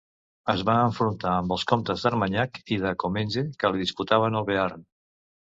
Es 0.53 0.61
va 0.69 0.77
enfrontar 0.85 1.33
amb 1.41 1.53
els 1.57 1.65
comtes 1.73 2.07
d'Armanyac 2.07 2.57
i 2.77 2.79
de 2.87 2.95
Comenge 3.05 3.47
que 3.63 3.73
li 3.75 3.83
disputaven 3.85 4.39
el 4.41 4.49
Bearn. 4.53 4.87